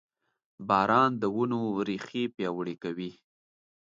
[0.69, 3.11] •باران د ونو ریښې پیاوړې کوي.